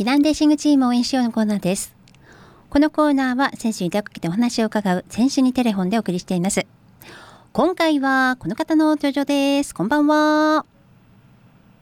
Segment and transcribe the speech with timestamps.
[0.00, 1.94] 避難レーシングチーム応援しようのコーナーです。
[2.70, 6.66] このコーナーは選手に手をかけてお話を伺う選手にテレフォンでお送りしています。
[7.52, 9.74] 今回はこの方の登場です。
[9.74, 10.64] こんばんは。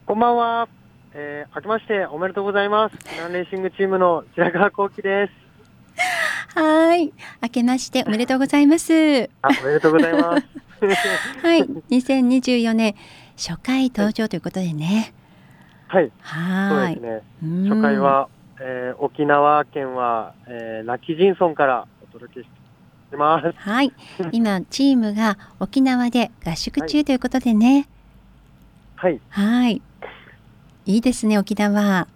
[0.05, 0.69] こんばんは、
[1.15, 2.97] えー、明けましておめでとうございます。
[2.97, 6.59] 避難レーシングチームの白川幸喜です。
[6.59, 7.13] はい。
[7.41, 9.31] 明けましておめでとうございます。
[9.43, 10.45] あおめでとうございます。
[11.41, 11.63] はい。
[11.63, 12.97] 2024年
[13.37, 15.15] 初回登場ということでね
[15.89, 16.13] はい。
[16.21, 16.95] はい。
[16.95, 17.69] そうですね。
[17.69, 18.29] 初回は、
[18.61, 22.47] えー、沖縄県は、えー、ラキジンソンからお届けし
[23.11, 23.53] てます。
[23.57, 23.93] はい。
[24.33, 27.89] 今、チームが沖縄で合宿中ということでね。
[28.97, 29.21] はい。
[29.31, 29.83] はい。
[30.85, 32.07] いいですね、沖縄。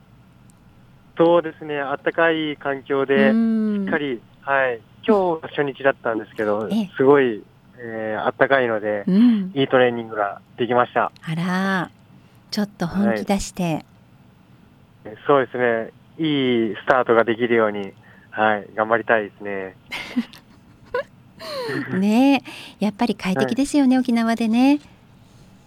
[1.16, 1.76] そうですね。
[1.78, 4.80] 暖かい環境で、しっかり、はい。
[5.06, 7.42] 今日初日だったんですけど、すごい、
[7.78, 11.10] えー、暖かいので、うん、いいトレーニングができました。
[11.22, 11.90] あら。
[12.52, 13.84] ちょっと本気出して、
[15.04, 15.90] はい、そうですね。
[16.18, 17.94] いいスタートができるように
[18.30, 19.74] はい頑張りたいですね。
[21.98, 22.42] ね
[22.78, 24.80] やっぱり快適ですよね、はい、沖縄でね。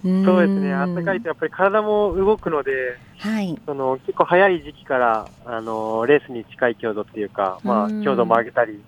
[0.04, 0.70] そうですね。
[0.70, 2.72] 暖かいとやっぱり体も動くので、
[3.18, 8.80] はい、その結構早い時期からあのレースに近い強度っていうか、まあ、強度も上げたり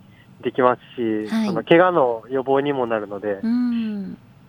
[0.43, 3.39] できますし、はい、その怪我の予防にもなるので、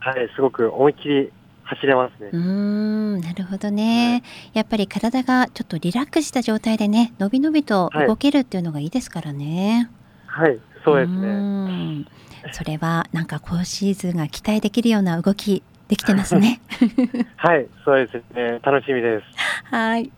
[0.01, 1.33] はい、すごく思いっきり
[1.69, 2.31] 走れますね。
[2.33, 4.23] うん、なるほどね、はい、
[4.55, 9.91] やっぱり体がちょっとリラックスした状態でね、のびのびと動けるっていうのがいいですからね。
[10.27, 12.07] はい、はい、そうですね。
[12.53, 16.61] それはなんか今シーズンが期待できるような動きできてますね。
[17.37, 18.61] はい、そうですね。
[18.63, 19.25] 楽しみです。
[19.71, 20.11] はい。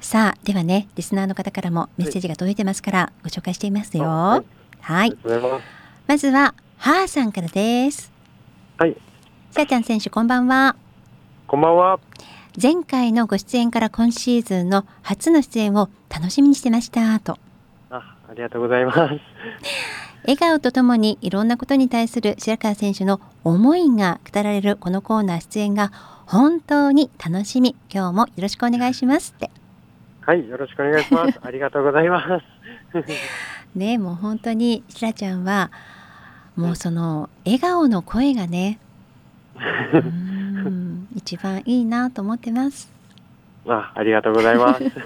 [0.00, 4.04] さあ、ではね、リスナーの方からもメッセージが届いてますから、ご紹介していますよ。
[4.04, 4.44] はい。
[4.80, 5.16] はい、
[6.06, 8.12] まずは、はーさんからです。
[8.78, 8.96] はい。
[9.58, 10.76] さあちゃん選手こんばんは。
[11.48, 11.98] こんばんは。
[12.62, 17.38] 前回のご出演から今シーズンの初の出演を楽しみにしてましたと。
[17.90, 18.98] あありがとうございます。
[20.22, 25.90] 笑顔とともにいろんなことに対する白川選手の思いが語られるこのコーナー出演が
[26.26, 27.74] 本当に楽しみ。
[27.92, 29.50] 今日もよろしくお願いしますって。
[30.20, 31.36] はいよろしくお願いします。
[31.42, 32.22] ありがとうございま
[32.94, 33.04] す。
[33.74, 35.72] ねもう本当に白ちゃんは
[36.54, 38.78] もうその笑顔の声がね
[41.14, 42.90] 一番いいなと思ってます。
[43.66, 44.84] あ、ありがとうございます。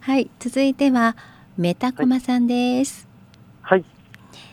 [0.00, 1.16] はい、続いては
[1.56, 3.08] メタコマさんです。
[3.62, 3.84] はい。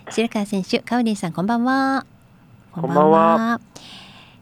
[0.10, 2.06] 白川選手、カウリンさん、こんばんは。
[2.72, 3.62] こんばんは。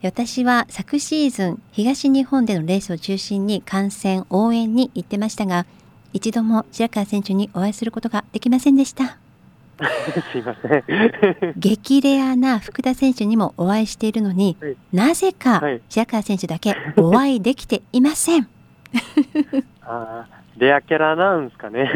[0.02, 5.66] 私は昨シーズン東日本でのレースを中心に観戦応援に行ってましたが
[6.14, 9.18] 一度も白川選手にお会いすることができませんでした
[10.31, 18.47] すいません激レアな福田選手にもお会いしているのに、はい、なぜか白川選手だけお会いできていません。
[19.81, 20.25] あ
[20.57, 21.90] レアキャラなんですか ね。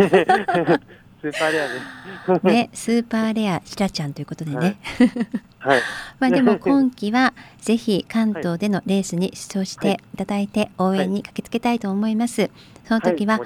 [1.21, 2.39] スーパーレアね。
[2.43, 4.57] ね、スーパーレアしらちゃんということでね。
[4.57, 4.71] はい。
[5.59, 5.81] はい、
[6.19, 10.17] まあでも今季はぜひ関東でのレースに出場してい。
[10.17, 12.49] ただいて応援に駆けつけたいと思います。
[12.85, 13.39] その時は、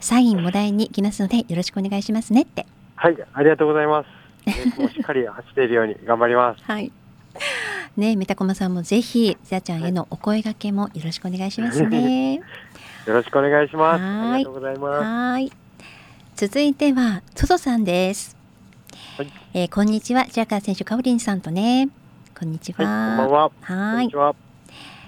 [0.00, 2.66] サインもらいに来ますのでよろしくお願いしますねって
[3.02, 4.06] はい、ありがとうございます。
[4.78, 6.62] もうしっかり走っているように頑張ります。
[6.62, 6.92] はい。
[7.96, 12.36] ね、メタコマさんもぜひ、さちゃんへのお声掛けもよろしくお願いしますね。
[13.06, 14.00] よろしくお願いします。
[14.04, 15.02] ありがとうございます。
[15.02, 15.52] はい。
[16.36, 18.36] 続いては、ソソさんです。
[19.18, 21.88] はい、えー、こんにちは、ジャカー選手、カオリンさんとね。
[22.38, 22.84] こんにちは。
[22.84, 23.50] はい、こんばんは。
[23.62, 24.10] はい。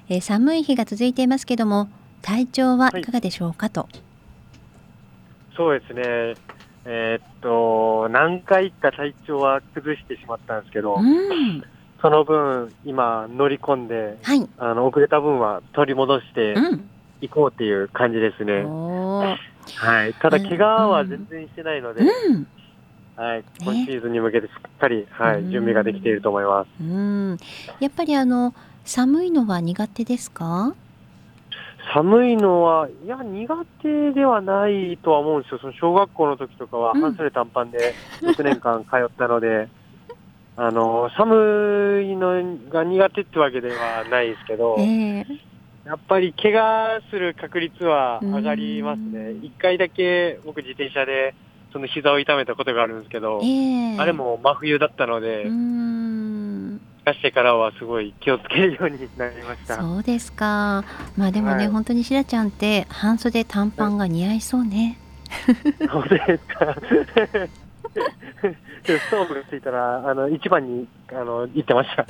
[0.09, 1.89] えー、寒い日が続いていますけども、
[2.23, 3.83] 体調はいかがでしょうかと。
[3.83, 3.91] はい、
[5.57, 6.54] そうですね。
[6.87, 11.63] えー、っと、何回か体調は崩してしまったんですけど、うん、
[12.03, 16.55] その分、今、乗り込んで、はい、あの遅れた分は取り戻して
[17.23, 18.53] いこうっていう感じですね。
[18.53, 19.37] うん、は
[20.07, 22.47] い、ただ、怪我は全然してないので、うん、
[23.17, 26.69] はい、今シーズンに向けてしっかり、はい、準備ができていると思います。
[26.83, 27.39] うん、
[27.81, 28.53] やっぱりあの
[28.85, 30.75] 寒いのは苦手ですか？
[31.93, 35.59] 寒いのは、いや、苦手ではないとは思うんですよ。
[35.61, 39.69] その小学校の時とかは半袖短パンで6年間通ったので、
[40.57, 45.27] うん、あの、寒いのが苦手ってわけではないですけど、えー、
[45.85, 49.33] やっぱり怪我する確率は上がりますね。
[49.43, 51.35] 一回だけ僕自転車で
[51.73, 55.45] その膝を痛めたことがあるんですけど、えー、あれも真冬だったので、
[57.05, 59.81] 出してからはすごい気をつけるようになりました。
[59.81, 60.85] そうですか。
[61.17, 64.99] まあでもね、はい、本当にしらちゃんって半袖短パンが似合いそうね、
[65.91, 66.77] そうですか。
[68.85, 72.05] ストーブがついたら、あの、一番に、あの、行ってました。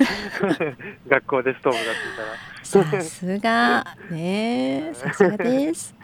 [1.07, 3.01] 学校でストーブがついたら。
[3.01, 5.95] さすが、ねさすがです。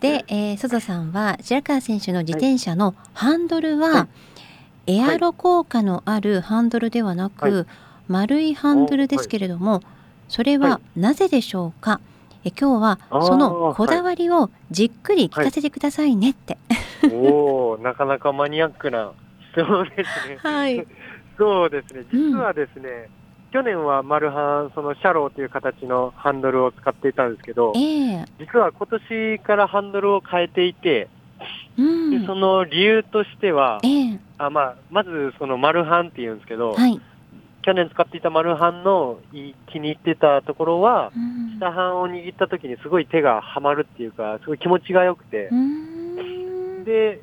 [0.00, 4.08] で、えー、ソゾさんは白川選手の自転車のハンドルは、は
[4.86, 7.66] い、エアロ効果のあるハンドルではなく、はい、
[8.10, 9.82] 丸いハンドルですけれども、
[10.26, 12.00] それはなぜでしょうか、
[12.42, 16.58] え今日はそのこだわりをじっくり聞かせてくださいねって。
[17.12, 19.12] おお、なかなかマニアックな
[19.52, 20.38] 質問ですね。
[20.42, 20.84] はい。
[21.38, 22.04] そうですね。
[22.12, 31.08] 実はですね、うん、去年はマルハン、そのシャローという形のハンドルを使っていたんですけど、えー、実は今年からハンドルを変えていて、
[31.78, 37.00] うん、でその理由としては、えー、あまあ、まずそのマルハンっていうんですけど、はい、
[37.62, 39.18] 去年使っていたマルハンの
[39.70, 45.50] 気に入ってたところは、うん、下半を握った時にすごい手がはまるっていうか、すごい気持ちが良くて、
[46.84, 47.20] で、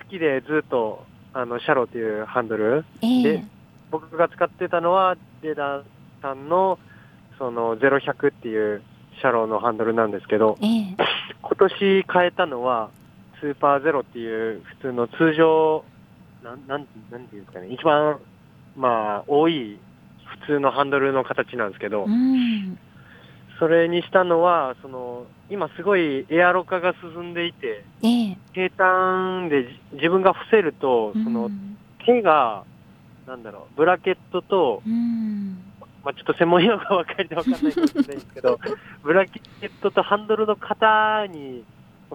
[0.00, 3.44] 好きでずっと、あの、シャローっていうハンドル、えー、で、
[3.90, 5.82] 僕が使ってたのは、デダ
[6.20, 6.78] さんの、
[7.38, 8.82] その、0100っていう
[9.20, 10.96] シャローのハンドルなんですけど、えー、
[11.42, 12.90] 今年変えたのは、
[13.40, 15.84] スーパーゼロっていう普通の通常、
[16.44, 18.20] なん、なん、なんていうんですかね、一番
[18.76, 19.78] まあ、多い
[20.40, 22.78] 普通のハンドルの形なんですけど、うん、
[23.58, 31.50] それにしたのは、その、今すごいエアロ化が進んでいて、ええ、平坦で自分が伏せると、その、
[32.04, 32.64] 手が、
[33.26, 35.58] なんだろう、ブラケットと、うん、
[36.04, 38.58] まあちょっと専門用語が分かりで分かんないかもしれないんですけど、
[39.04, 41.64] ブラケットとハンドルの型に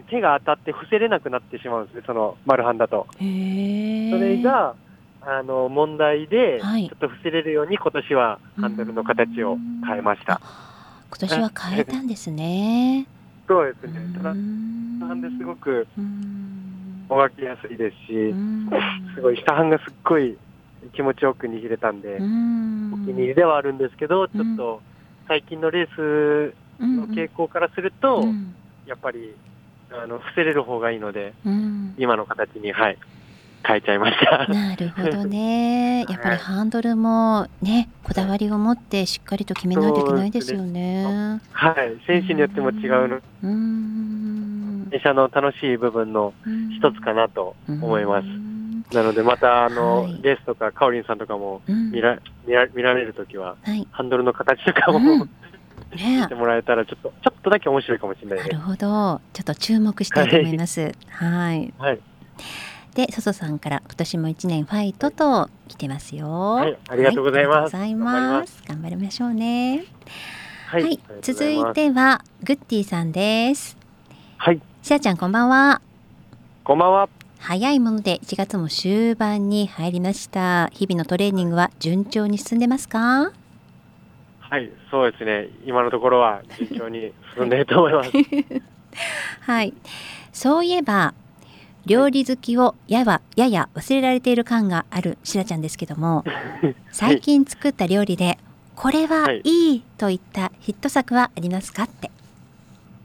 [0.09, 3.07] 手が当たって伏せれなくなってしまうんですね、そのマルハンだと。
[3.13, 4.75] それが、
[5.29, 10.39] あの問題で、ちょっと伏せれるように今年はハンドルの形を変えました。
[11.09, 13.05] 今年は変えたんですね。
[13.45, 13.99] そうですね。
[14.15, 15.85] ただ、なんですごく
[17.09, 18.33] もがきやすいですし、
[19.15, 20.37] すごい下半がすっごい
[20.93, 22.21] 気持ちよく握れたんで、お気
[23.11, 24.81] に入りではあるんですけど、ちょっと
[25.27, 28.23] 最近のレースの傾向からすると、
[28.85, 29.35] やっぱり
[29.91, 31.33] あの伏せれる方がいいので、
[31.97, 32.97] 今の形に、はい、
[33.65, 34.47] 変えちゃいました。
[34.47, 36.05] なるほどね。
[36.09, 41.39] やっぱりハンドルもね、こだわりを持ってしっかりと決めないといけないですよね。
[41.51, 43.19] はい、選手によっても違うの。
[43.43, 44.89] うん。
[44.89, 46.33] 電車の楽しい部分の
[46.77, 48.27] 一つかなと思います。
[48.95, 58.77] なのでまたあの、はい、レースとかカオリンさんとかも見ら,、見ら見られるときは、はい、ハンドルの形とかも、うん、ね、見てもらえたらちょっとちょっとだけ面白いかもしれない、ね、なるほど。
[58.77, 60.93] ちょっと注目したいと思います。
[61.09, 61.73] はい。
[61.77, 61.99] はい
[62.97, 66.53] で、ソソさんから今年も一年ファイトと来てますよ。
[66.55, 67.75] はい、ありがとうございます。
[67.75, 69.85] はい、ます頑張りましょうね。
[70.65, 73.77] はい、はい、続いてはグッティさんです。
[74.37, 74.59] はい。
[74.81, 75.79] しあちゃんこんばんは。
[76.63, 77.07] こんばんは。
[77.37, 80.69] 早いもので1月も終盤に入りました。
[80.73, 83.31] 日々のトレーニングは順調に進んでますか？
[84.39, 85.49] はい、そうですね。
[85.67, 88.11] 今のところは順調に進んでいると思います。
[89.45, 89.75] はい。
[90.33, 91.13] そういえば
[91.87, 96.25] 料理好きをやはやや忘れられている感があるしらちゃんですけども、
[96.91, 98.37] 最近作った料理で
[98.75, 102.11] これはいいといったヒット作はありますかって。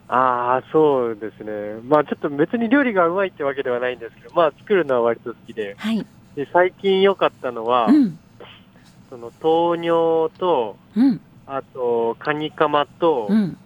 [0.09, 1.81] ああ、そうですね。
[1.87, 5.77] まあちょっと別に料理がうまいってわけではないんですけど、まあ作るのは割と好きで。
[5.79, 8.19] はい、で最近良かったのは、うん、
[9.09, 13.57] その豆乳と、うん、あとカニカマと、うん、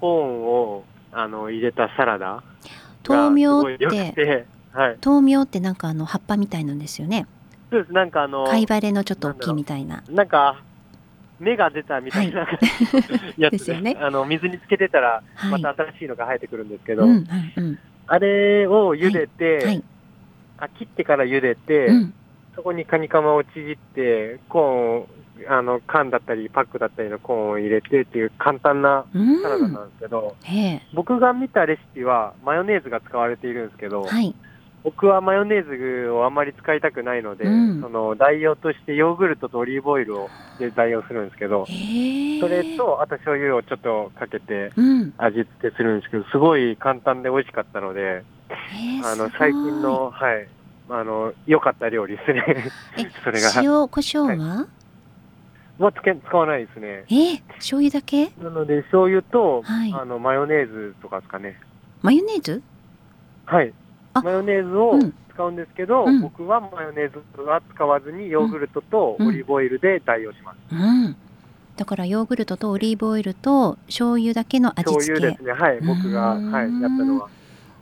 [0.00, 2.42] コーンをあの入れたサラダ。
[3.08, 7.26] 豆苗って、はい、豆苗ってなんかあの葉っぱみたいなんですよね。
[7.70, 10.02] そうです、なんかあの、貝羽のちょっと大きいみたいな。
[10.08, 10.62] なんか、
[11.38, 12.58] 芽が出たみたいな、はい、
[13.40, 19.84] やつで、ね、あの水につけてたら、また新しいのが生えてくるんですけど、はいうんうん、あれを茹でて、はい、
[20.58, 22.14] あ切ってから茹でて、うん、
[22.54, 29.04] そこにカニカマをちぎって、コーンあの缶だったりパックだったりのコーンを入れてっていう簡単な
[29.42, 30.36] サラダなんですけど、
[30.94, 34.34] 僕が見たレシピはマヨネーズが使われているんですけど、はい、
[34.84, 41.72] 僕はマヨネーズをあんまり使いたくないので、うん、その代用としてヨーグルトとオリーブオイルをで代用するんですけど、そ
[42.48, 44.72] れとあと醤油をちょっとかけて
[45.18, 48.24] 味付けするんですけど、すごい簡単で美味しかったので、
[49.04, 50.48] あの最近のはい。
[50.90, 52.72] あの良かった料理ですね。
[53.22, 53.50] それが。
[53.62, 54.77] 塩コショウは、はい
[55.78, 57.04] はつけ使わないですね。
[57.08, 58.32] えー、醤油だけ？
[58.42, 61.56] なので、醤油と、はい、あのマヨネーズとかですかね。
[62.02, 62.62] マヨネーズ？
[63.46, 63.72] はい。
[64.14, 64.98] マヨネーズを
[65.32, 70.56] 使うんですけど、うん、僕はマヨネーズは使わずにヨーグルトとオリーブオイルで代用します。
[70.72, 71.16] うん、うん、
[71.76, 75.12] だからヨーグルトとオリーブオイルと醤油だけの味付け。
[75.12, 75.52] 醤油ですね。
[75.52, 75.80] はい。
[75.80, 77.28] 僕が、はい、やったのは。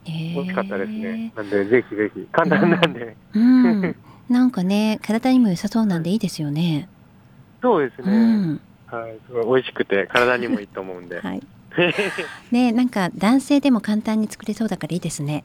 [0.09, 1.33] 美味しかったですね。
[1.35, 3.17] なんで、ぜひぜひ、簡単なんで。
[3.35, 3.97] うん、うん、
[4.29, 6.89] なんかね、体にも良さそうなんでいいですよね。
[7.63, 8.13] そうですね。
[8.13, 11.21] うん、はい、すごい美味しくて、体にもいいと思うんで。
[11.21, 11.43] はい。
[12.51, 15.45] ね、なんか男性でも簡単に作れそうだからいいですね。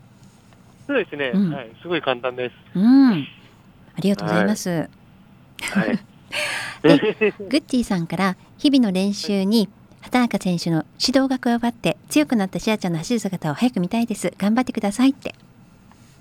[0.88, 1.32] そうですね。
[1.34, 2.56] うん、はい、すごい簡単です。
[2.76, 3.12] うん。
[3.14, 4.70] ありがとうございます。
[4.70, 5.88] はい。
[5.88, 6.00] はい
[6.82, 9.70] で グッティさんから日々の練習に
[10.02, 15.36] 畑中選手の指導が加わって強くなったシアちゃんの走る姿を早く見たいです頑張ってくださいって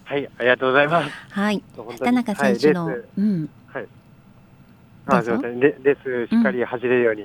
[0.04, 3.48] はいありがとうございますはい畑中選手の、はい、うんはい
[5.06, 7.22] あすみませんレレースしっかり走れるように、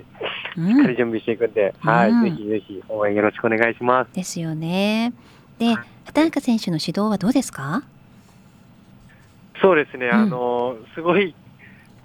[0.58, 4.14] うん、しっかり準備していくんで、うん、はい、ぜひぜひ応援よろしくお願いします。
[4.14, 5.14] ですよね。
[5.60, 7.84] で畑中選手の指導はどうですか？
[9.62, 11.34] そうですね、あのすごい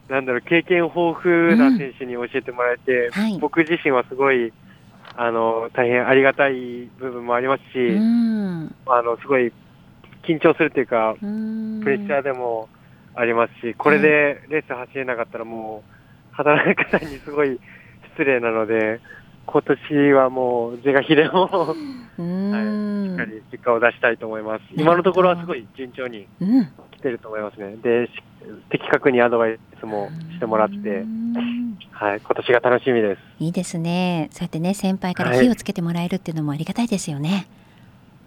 [0.08, 4.52] なんだろう、経験豊富な選手に教えてもらえて、うんはい、僕自身はすごい、
[5.16, 9.52] あの、大変ありがたい部分もありますし、うん、あの、すごい
[10.24, 12.68] 緊張するというか、プレッシャーでも
[13.14, 15.82] ありますし、これでレース走れなかったらも
[16.32, 17.58] う、働く方にすごい
[18.12, 19.00] 失礼なので、
[19.46, 24.64] 今年はもう、是が非でもはい、しっかり結果を出したいと思います。
[24.76, 26.28] 今のところはすごい順調に
[26.92, 27.76] 来てると思いますね。
[27.82, 28.08] で、
[28.70, 31.04] 的確にアドバイスもしてもらって、
[31.90, 33.20] はい、今年が楽しみです。
[33.38, 34.28] いいですね。
[34.30, 37.28] そうやってね、先輩から火をつけてもらえるっていうのもありがたいですよね。
[37.28, 37.59] はい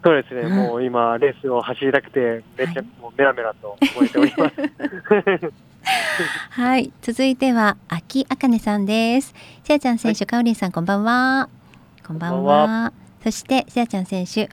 [0.03, 5.53] そうですね、うん、もう今、レースを走りたくて、めっちゃ、もうメラメラと覚えております。
[6.51, 9.33] はい、続いては、秋あかねさんです。
[9.63, 11.49] しあちゃん選手、はい、かおりんさん、こんばんは。
[12.05, 12.91] こんばんは。
[13.23, 14.49] そして、しあちゃん選手、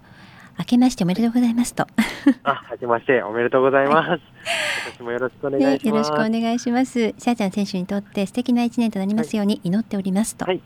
[0.58, 1.86] 明けましておめでとうございますと。
[2.44, 4.08] あ、明けましておめでとうございます。
[4.08, 6.92] はい、今年もよろしくお願いします、ね、よろしくお願いします。
[6.92, 10.44] シャーちゃん選手にとって素敵な一年となりますように祈っておりますと。
[10.44, 10.60] はい。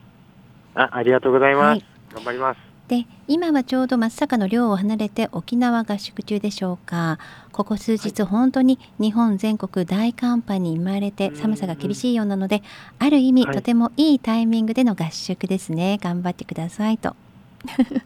[0.75, 1.65] あ、ありがとうございます。
[1.65, 2.74] はい、頑張ります。
[2.89, 7.19] で今はちょうど真っ坂の寮を離れて沖縄合宿中でしょうか
[7.53, 12.63] ここ数日、本当に日本全国大寒波に見舞われて寒さが厳しいようなので
[12.99, 17.17] ある意味、とてもいいタイミングでの合宿ですね頑張ってくださいと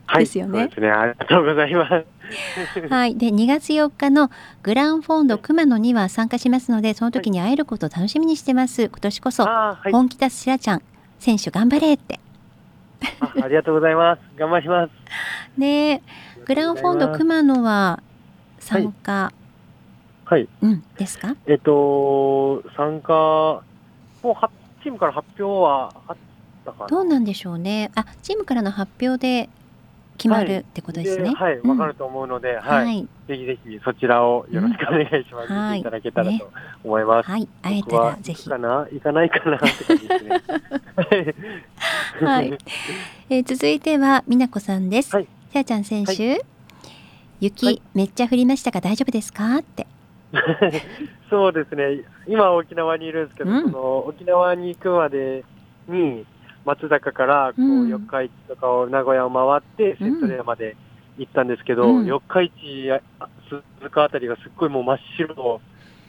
[0.06, 0.66] はい、 ですよね。
[0.66, 0.90] ね。
[0.90, 2.04] ありがとうございます。
[2.88, 4.30] はい、で2月4日の
[4.62, 8.85] グランフォンド熊野には参加しますので、その時に会えることを楽しみにしてます。
[8.85, 9.47] 今年こそ
[9.90, 10.82] 本気出すしらちゃん
[11.18, 12.20] 選手頑張れって。
[13.21, 14.21] あありがとうございます。
[14.37, 14.90] 頑張ります。
[15.57, 16.02] ね
[16.45, 18.02] グランフォンド熊野は
[18.59, 19.33] 参加、
[20.25, 21.37] はい、うん、ですか？
[21.47, 24.35] えっと参加もう
[24.83, 26.17] チームから発表はあっ
[26.64, 27.90] たかどうなんでしょうね。
[27.95, 29.49] あ、チームからの発表で
[30.17, 31.33] 決まるってことですね。
[31.33, 35.52] はい、わ、はい、かると思うので、はい、ぜひぜひそちらをよろしくお願いします。
[35.52, 36.50] うん、いただけたらと
[36.83, 37.31] 思います。
[37.31, 38.49] はい、会えたらぜひ。
[38.49, 40.43] かな、行かないかなって感じですね。
[42.20, 42.52] はい、
[43.30, 45.14] えー、続いては美奈子さんです。
[45.14, 46.40] はい、しゃちゃん選手、はい、
[47.40, 49.56] 雪、めっちゃ降りましたが大丈夫ですか？
[49.56, 49.87] って。
[51.30, 52.02] そうですね。
[52.26, 55.44] 今沖縄にいるんですけど、うん、その沖縄に行くまで
[55.88, 56.26] に
[56.64, 60.76] 松坂からこう四日市とかを名古屋を回ってセントレアまで
[61.16, 62.90] 行ったんですけど、うん、四日市
[63.48, 65.60] 鈴鹿あたりがすっごいもう真っ白の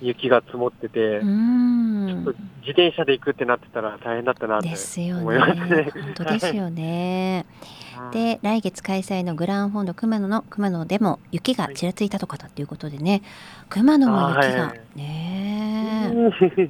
[0.02, 4.68] 雪が積もってて、ちょっと自転車で行くってなってたら大変だったなって
[5.14, 5.70] 思いますね。
[5.70, 7.46] ね本当ですよね。
[8.14, 13.22] で来月開催のグランフォンド熊野の熊野でも雪がちらついたとかだということでね、
[13.70, 14.74] 熊野も雪が。
[14.96, 16.14] ね、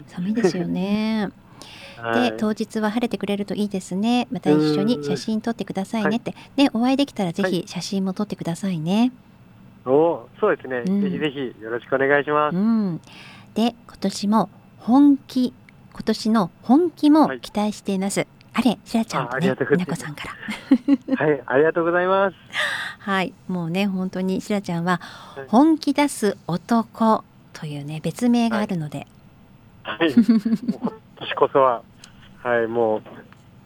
[0.07, 1.29] 寒いですよね。
[2.13, 4.27] で当日は晴れてくれるといいですね。
[4.31, 9.11] また一緒に写真撮ってくださいねって、ねお会いできたらぜひ写真も撮ってくださいね。
[9.89, 12.55] おそうですね、うん、ぜひぜひよろしくお願いします。
[12.55, 13.01] うん、
[13.53, 15.53] で今年も本気
[15.93, 18.19] 今年の本気も期待しています。
[18.19, 21.15] はい、あれ、しらちゃんとね、みなこさんから。
[21.17, 22.35] はい、ありがとうございます。
[22.99, 25.01] はい、もうね、本当にしらちゃんは
[25.47, 29.07] 本気出す男というね、別名があるので。
[29.83, 31.81] はい、はい、今年こそは
[32.43, 33.01] はい、もう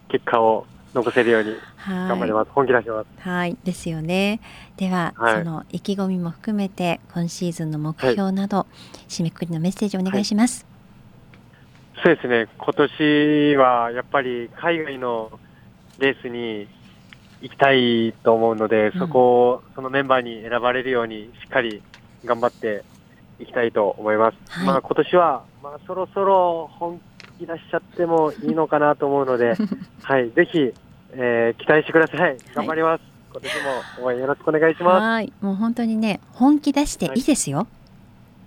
[0.07, 1.55] 結果を残せるように
[1.88, 2.51] 頑張ります。
[2.51, 3.27] 本気出します。
[3.27, 4.39] はい、ですよね。
[4.77, 8.65] では、はい、その意気込みも含めて今シーズンの目標など、は
[9.07, 10.67] い、締めくくりのメッセージお願いします。
[11.95, 12.47] はい、そうですね。
[12.57, 15.39] 今年はやっぱり海外の
[15.97, 16.67] レースに
[17.41, 21.81] 行きたいと思うので、うん、そこをそのメンバーに選ばれるようにしっかり
[22.23, 22.83] 頑張って
[23.39, 24.38] いきたいと思います。
[24.63, 27.01] まあ今年はまあそろそろ本
[27.43, 29.55] き出しちゃってもいいのかなと思うので、
[30.03, 30.73] はい、ぜひ、
[31.15, 32.38] えー、期待してください。
[32.53, 33.01] 頑張ります。
[33.01, 33.53] はい、今年
[34.00, 35.03] も応援よろしくお願いします。
[35.03, 37.58] はい、もう本当にね、本気出していいですよ。
[37.60, 37.67] はい、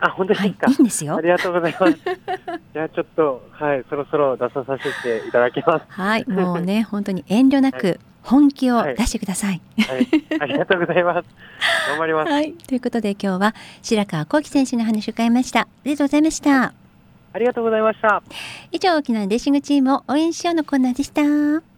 [0.01, 1.17] あ、本当ですか、はい、いいんですよ。
[1.17, 1.93] ありがとうございます。
[2.75, 5.85] じゃあちょっと、はい、そろそろ出ささせていただきます。
[5.89, 9.61] はい、もうね、本当に遠慮なく、本気を出してください。
[9.79, 10.09] はい、はい、
[10.41, 11.29] ありがとうございます。
[11.91, 12.33] 頑張ります。
[12.33, 15.61] はい、ということで今日は白川幸輝選手の話を伺いました。
[15.61, 16.75] ありがとうございました。
[17.33, 18.23] ありがとうございました。
[18.73, 21.76] 以上沖縄レーシングチームを応援しようのコーナーでした。